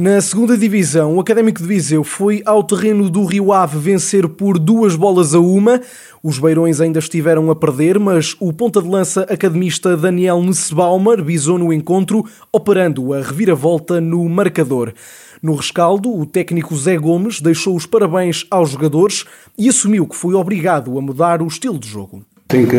[0.00, 4.56] Na segunda divisão, o Académico de Viseu foi ao terreno do Rio Ave vencer por
[4.56, 5.80] duas bolas a uma.
[6.22, 11.58] Os Beirões ainda estiveram a perder, mas o ponta de lança academista Daniel Nussbaumer visou
[11.58, 14.94] no encontro, operando a reviravolta no marcador.
[15.42, 19.24] No rescaldo, o técnico Zé Gomes deixou os parabéns aos jogadores
[19.58, 22.24] e assumiu que foi obrigado a mudar o estilo de jogo.
[22.48, 22.78] Tenho que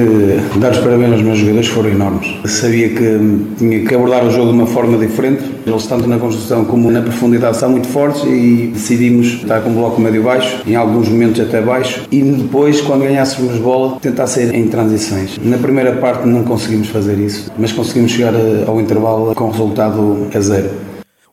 [0.57, 2.51] dar os parabéns aos meus jogadores, foram enormes.
[2.51, 3.19] Sabia que
[3.55, 5.43] tinha que abordar o jogo de uma forma diferente.
[5.63, 9.75] Eles, tanto na construção como na profundidade, são muito fortes e decidimos estar com um
[9.75, 14.67] bloco médio-baixo, em alguns momentos até baixo, e depois, quando ganhássemos bola, tentar sair em
[14.67, 15.37] transições.
[15.37, 18.33] Na primeira parte não conseguimos fazer isso, mas conseguimos chegar
[18.65, 20.71] ao intervalo com resultado a zero.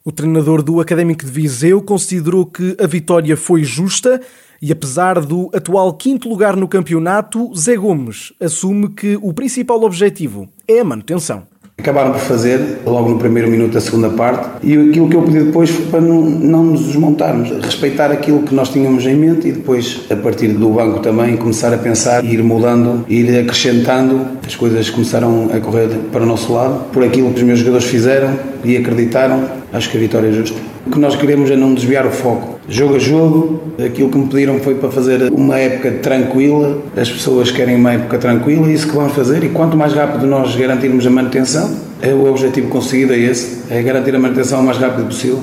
[0.04, 4.20] O treinador do Académico de Viseu considerou que a vitória foi justa
[4.60, 10.48] e apesar do atual quinto lugar no campeonato, Zé Gomes assume que o principal objetivo
[10.66, 11.44] é a manutenção.
[11.78, 15.44] Acabaram por fazer, logo no primeiro minuto da segunda parte, e aquilo que eu pedi
[15.44, 19.52] depois foi para não, não nos desmontarmos, respeitar aquilo que nós tínhamos em mente e
[19.52, 24.38] depois, a partir do banco também, começar a pensar, ir mudando, ir acrescentando.
[24.44, 27.86] As coisas começaram a correr para o nosso lado, por aquilo que os meus jogadores
[27.86, 30.58] fizeram e acreditaram, acho que a vitória é justa.
[30.86, 33.60] O que nós queremos é não desviar o foco jogo a jogo.
[33.84, 36.82] Aquilo que me pediram foi para fazer uma época tranquila.
[36.96, 39.44] As pessoas querem uma época tranquila e isso que vamos fazer.
[39.44, 43.82] E quanto mais rápido nós garantirmos a manutenção, é o objetivo conseguido é esse, é
[43.82, 45.42] garantir a manutenção o mais rápido possível.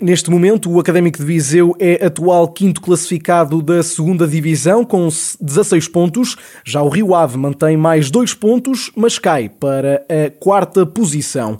[0.00, 5.08] Neste momento, o Académico de Viseu é atual quinto classificado da segunda divisão com
[5.40, 6.36] 16 pontos.
[6.64, 11.58] Já o Rio Ave mantém mais dois pontos, mas cai para a quarta posição.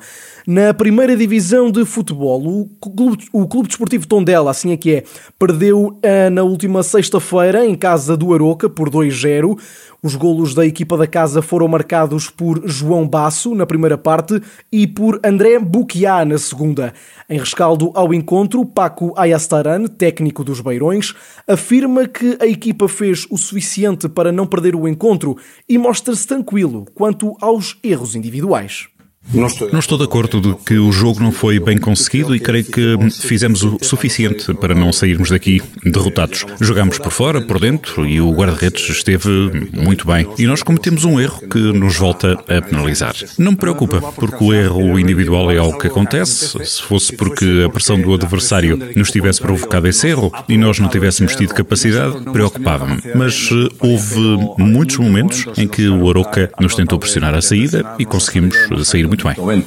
[0.50, 5.04] Na primeira divisão de futebol, o Clube, o Clube Desportivo Tondela, assim é que é,
[5.38, 9.58] perdeu eh, na última sexta-feira em casa do Aroca por 2-0.
[10.02, 14.40] Os golos da equipa da casa foram marcados por João Basso na primeira parte
[14.72, 16.94] e por André Buquiá na segunda.
[17.28, 21.14] Em rescaldo ao encontro, Paco Ayastaran, técnico dos Beirões,
[21.46, 25.36] afirma que a equipa fez o suficiente para não perder o encontro
[25.68, 28.88] e mostra-se tranquilo quanto aos erros individuais.
[29.34, 32.96] Não estou de acordo de que o jogo não foi bem conseguido e creio que
[33.10, 36.46] fizemos o suficiente para não sairmos daqui derrotados.
[36.58, 39.28] Jogámos por fora, por dentro e o guarda-redes esteve
[39.74, 40.26] muito bem.
[40.38, 43.14] E nós cometemos um erro que nos volta a penalizar.
[43.36, 46.58] Não me preocupa, porque o erro individual é algo que acontece.
[46.64, 50.88] Se fosse porque a pressão do adversário nos tivesse provocado esse erro e nós não
[50.88, 53.02] tivéssemos tido capacidade, preocupava-me.
[53.14, 54.18] Mas eh, houve
[54.56, 59.24] muitos momentos em que o Aroca nos tentou pressionar a saída e conseguimos sair muito
[59.24, 59.64] muito bem.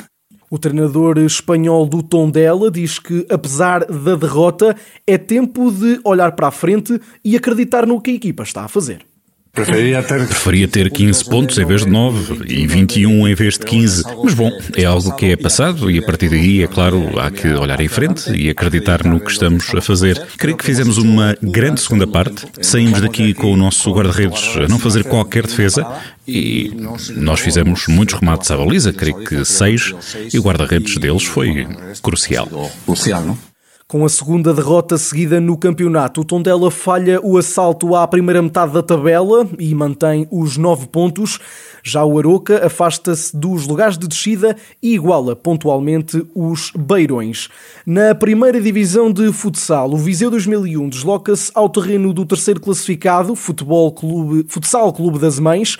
[0.49, 4.75] O treinador espanhol do Tondela diz que, apesar da derrota,
[5.07, 8.67] é tempo de olhar para a frente e acreditar no que a equipa está a
[8.67, 9.10] fazer.
[9.53, 10.27] Preferia ter...
[10.27, 14.03] Preferia ter 15 pontos em vez de 9 e 21 em vez de 15.
[14.23, 17.49] Mas bom, é algo que é passado e a partir daí, é claro, há que
[17.49, 20.25] olhar em frente e acreditar no que estamos a fazer.
[20.37, 22.45] Creio que fizemos uma grande segunda parte.
[22.61, 25.85] Saímos daqui com o nosso guarda-redes a não fazer qualquer defesa
[26.25, 26.71] e
[27.15, 29.93] nós fizemos muitos remates à baliza, creio que seis,
[30.31, 31.67] e o guarda-redes deles foi
[32.01, 32.47] crucial.
[32.85, 33.50] Crucial, não?
[33.91, 38.71] Com a segunda derrota seguida no campeonato, o Tondela falha o assalto à primeira metade
[38.71, 41.39] da tabela e mantém os nove pontos.
[41.83, 47.49] Já o Aroca afasta-se dos lugares de descida e iguala pontualmente os Beirões.
[47.85, 53.91] Na primeira divisão de futsal, o Viseu 2001 desloca-se ao terreno do terceiro classificado, Futebol
[53.91, 55.77] Clube, Futsal Clube das Mães.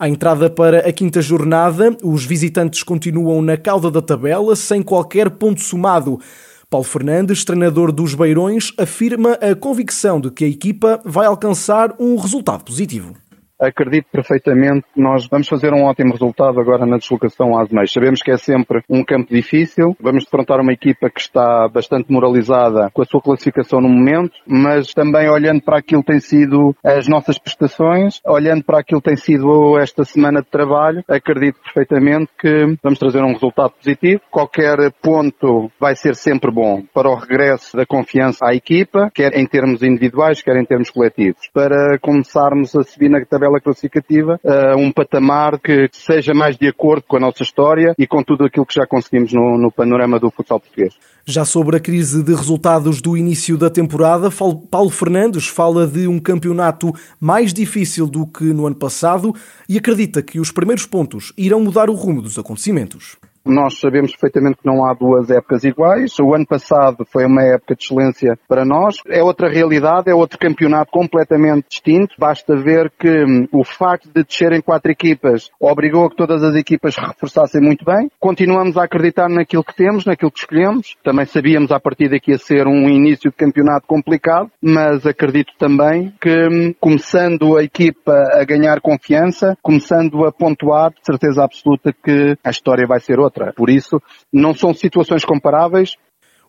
[0.00, 5.30] À entrada para a quinta jornada, os visitantes continuam na cauda da tabela, sem qualquer
[5.30, 6.18] ponto somado.
[6.72, 12.16] Paulo Fernandes, treinador dos Beirões, afirma a convicção de que a equipa vai alcançar um
[12.16, 13.14] resultado positivo
[13.62, 17.92] acredito perfeitamente que nós vamos fazer um ótimo resultado agora na deslocação às meias.
[17.92, 22.90] Sabemos que é sempre um campo difícil, vamos defrontar uma equipa que está bastante moralizada
[22.92, 27.06] com a sua classificação no momento, mas também olhando para aquilo que tem sido as
[27.06, 32.76] nossas prestações, olhando para aquilo que tem sido esta semana de trabalho, acredito perfeitamente que
[32.82, 34.20] vamos trazer um resultado positivo.
[34.30, 39.46] Qualquer ponto vai ser sempre bom para o regresso da confiança à equipa, quer em
[39.46, 44.76] termos individuais, quer em termos coletivos, para começarmos a subir na tabela tabela classificativa a
[44.76, 48.64] um patamar que seja mais de acordo com a nossa história e com tudo aquilo
[48.64, 50.94] que já conseguimos no, no panorama do futsal português.
[51.24, 54.28] Já sobre a crise de resultados do início da temporada,
[54.70, 59.32] Paulo Fernandes fala de um campeonato mais difícil do que no ano passado
[59.68, 63.16] e acredita que os primeiros pontos irão mudar o rumo dos acontecimentos.
[63.44, 66.18] Nós sabemos perfeitamente que não há duas épocas iguais.
[66.20, 68.96] O ano passado foi uma época de excelência para nós.
[69.08, 72.14] É outra realidade, é outro campeonato completamente distinto.
[72.18, 76.54] Basta ver que hum, o facto de descerem quatro equipas obrigou a que todas as
[76.54, 78.08] equipas reforçassem muito bem.
[78.20, 80.96] Continuamos a acreditar naquilo que temos, naquilo que escolhemos.
[81.02, 86.12] Também sabíamos a partir daqui a ser um início de campeonato complicado, mas acredito também
[86.20, 92.36] que hum, começando a equipa a ganhar confiança, começando a pontuar, de certeza absoluta que
[92.44, 93.31] a história vai ser outra.
[93.56, 94.00] Por isso,
[94.32, 95.96] não são situações comparáveis,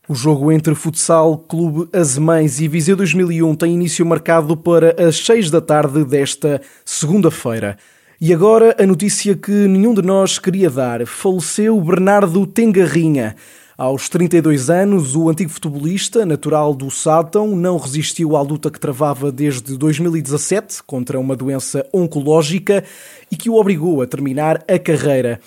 [0.06, 5.50] o jogo entre Futsal Clube Azemães e Viseu 2001 tem início marcado para as 6
[5.50, 7.78] da tarde desta segunda-feira.
[8.20, 11.08] E agora a notícia que nenhum de nós queria dar.
[11.08, 13.38] Faleceu Bernardo Tengarrinha.
[13.78, 19.32] Aos 32 anos, o antigo futebolista, natural do Sátão, não resistiu à luta que travava
[19.32, 22.84] desde 2017 contra uma doença oncológica
[23.32, 25.40] e que o obrigou a terminar a carreira.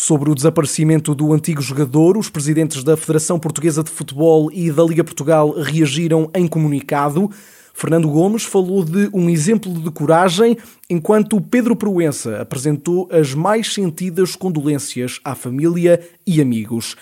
[0.00, 4.84] Sobre o desaparecimento do antigo jogador, os presidentes da Federação Portuguesa de Futebol e da
[4.84, 7.28] Liga Portugal reagiram em comunicado.
[7.74, 10.56] Fernando Gomes falou de um exemplo de coragem,
[10.88, 16.94] enquanto Pedro Proença apresentou as mais sentidas condolências à família e amigos.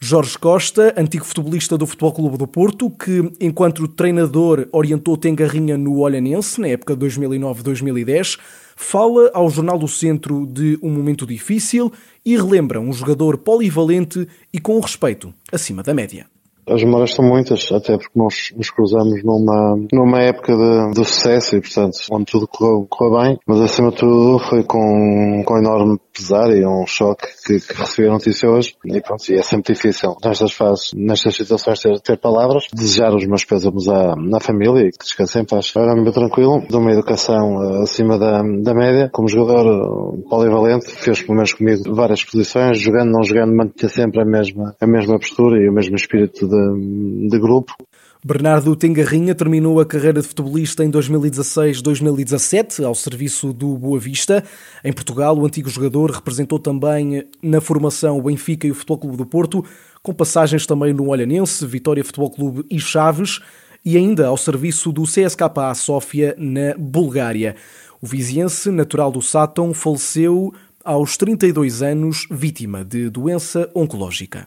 [0.00, 5.98] Jorge Costa, antigo futebolista do Futebol Clube do Porto, que, enquanto treinador, orientou Tengarrinha no
[5.98, 8.38] Olhanense na época 2009-2010,
[8.80, 11.92] fala ao Jornal do Centro de um momento difícil
[12.24, 16.26] e relembra um jogador polivalente e com respeito acima da média.
[16.66, 21.56] As memórias são muitas, até porque nós nos cruzamos numa, numa época de, de sucesso
[21.56, 25.98] e, portanto, onde tudo correu, correu bem, mas acima de tudo foi com, com enorme
[26.16, 28.74] pesar e um choque que, que a notícia hoje.
[28.84, 33.26] E pronto, e é sempre difícil nestas fases, nestas situações ter, ter palavras, desejar os
[33.26, 35.72] meus pésamos à, família e que descansem em paz.
[35.76, 40.90] Era bem tranquilo, de uma educação uh, acima da, da média, como jogador uh, polivalente,
[40.90, 45.18] fez pelo menos comigo várias posições, jogando, não jogando, mantinha sempre a mesma, a mesma
[45.18, 47.74] postura e o mesmo espírito de, de grupo.
[48.22, 54.44] Bernardo Tengarrinha terminou a carreira de futebolista em 2016-2017 ao serviço do Boa Vista.
[54.84, 59.16] Em Portugal, o antigo jogador representou também na formação o Benfica e o Futebol Clube
[59.16, 59.64] do Porto,
[60.02, 63.40] com passagens também no Olhanense, Vitória Futebol Clube e Chaves,
[63.82, 67.56] e ainda ao serviço do CSKA Sofia na Bulgária.
[68.02, 70.52] O viziense, natural do Sátão, faleceu
[70.84, 74.46] aos 32 anos, vítima de doença oncológica.